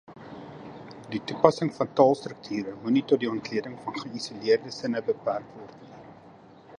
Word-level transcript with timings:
Die 1.15 1.19
toepassing 1.31 1.69
van 1.75 1.91
taalstrukture 1.99 2.73
moenie 2.87 3.05
tot 3.11 3.21
die 3.25 3.29
ontleding 3.35 3.75
van 3.85 3.99
geïsoleerde 4.01 4.73
sinne 4.79 5.07
beperk 5.11 5.55
word 5.59 5.77
nie. 5.83 5.99